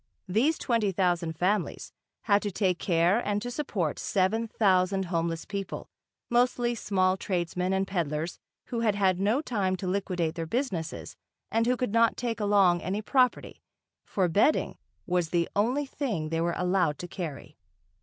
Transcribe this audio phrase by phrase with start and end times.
[0.27, 1.93] These twenty thousand families
[2.23, 5.91] had to take care and to support seven thousand homeless people,
[6.27, 11.15] mostly small tradesmen and peddlers who had had no time to liquidate their businesses
[11.51, 13.61] and who could not take along any property,
[14.03, 14.75] for bedding
[15.05, 17.55] was the only thing they were allowed to carry.